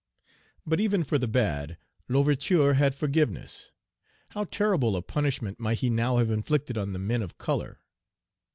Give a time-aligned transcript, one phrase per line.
[0.65, 1.77] But even for the bad,
[2.09, 3.69] L'Ouverture had forgiveness.
[4.29, 7.77] How terrible a punishment might he now have inflicted on the men of color!